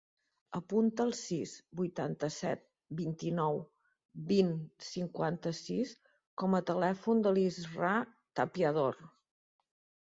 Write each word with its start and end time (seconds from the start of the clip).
Apunta 0.59 1.03
el 1.09 1.11
sis, 1.17 1.51
vuitanta-set, 1.81 2.63
vint-i-nou, 3.01 3.61
vint, 4.33 4.51
cinquanta-sis 4.89 5.93
com 6.45 6.59
a 6.61 6.65
telèfon 6.73 7.25
de 7.29 7.37
l'Israa 7.39 7.97
Tapiador. 8.43 9.01